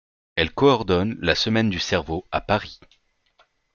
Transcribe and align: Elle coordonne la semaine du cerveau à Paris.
Elle 0.35 0.51
coordonne 0.51 1.15
la 1.21 1.35
semaine 1.35 1.69
du 1.69 1.77
cerveau 1.77 2.25
à 2.31 2.41
Paris. 2.41 2.79